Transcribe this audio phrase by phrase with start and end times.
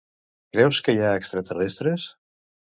[0.55, 2.11] Creus que hi ha extraterrestres?